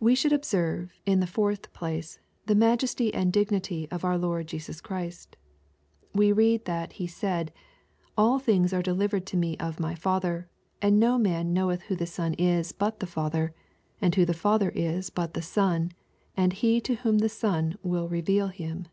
[0.00, 4.82] We should observe, in the fourth place, t?ie rruyesty and dignity of our Lord Jesus
[4.82, 5.38] Christ,
[6.14, 7.50] We read that He said,"
[8.18, 10.44] All things are delivered to me of my Fiather:
[10.82, 13.54] and no man knoweth who the Son is but the Father;
[13.98, 15.92] and who the Father is but the Son,
[16.36, 18.88] and he 1o whom the Son will reveal Him."